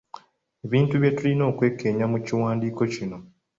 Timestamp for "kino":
2.93-3.17